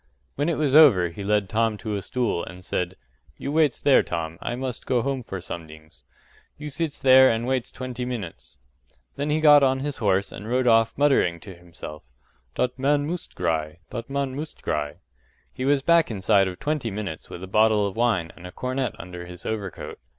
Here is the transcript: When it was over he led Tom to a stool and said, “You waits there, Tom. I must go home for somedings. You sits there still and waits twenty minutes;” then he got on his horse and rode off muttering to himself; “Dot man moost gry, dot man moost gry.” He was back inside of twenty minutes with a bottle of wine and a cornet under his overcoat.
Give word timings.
When 0.33 0.49
it 0.49 0.57
was 0.57 0.73
over 0.73 1.09
he 1.09 1.23
led 1.23 1.47
Tom 1.47 1.77
to 1.77 1.93
a 1.95 2.01
stool 2.01 2.43
and 2.43 2.65
said, 2.65 2.95
“You 3.37 3.51
waits 3.51 3.79
there, 3.79 4.01
Tom. 4.01 4.39
I 4.41 4.55
must 4.55 4.87
go 4.87 5.03
home 5.03 5.21
for 5.21 5.39
somedings. 5.39 6.01
You 6.57 6.69
sits 6.69 6.99
there 6.99 7.29
still 7.29 7.35
and 7.35 7.45
waits 7.45 7.71
twenty 7.71 8.03
minutes;” 8.03 8.57
then 9.15 9.29
he 9.29 9.39
got 9.39 9.61
on 9.61 9.81
his 9.81 9.99
horse 9.99 10.31
and 10.31 10.49
rode 10.49 10.65
off 10.65 10.97
muttering 10.97 11.39
to 11.41 11.53
himself; 11.53 12.01
“Dot 12.55 12.79
man 12.79 13.05
moost 13.05 13.35
gry, 13.35 13.77
dot 13.91 14.09
man 14.09 14.33
moost 14.35 14.63
gry.” 14.63 14.95
He 15.53 15.65
was 15.65 15.83
back 15.83 16.09
inside 16.09 16.47
of 16.47 16.59
twenty 16.59 16.89
minutes 16.89 17.29
with 17.29 17.43
a 17.43 17.47
bottle 17.47 17.85
of 17.85 17.95
wine 17.95 18.31
and 18.35 18.47
a 18.47 18.51
cornet 18.51 18.95
under 18.97 19.27
his 19.27 19.45
overcoat. 19.45 19.99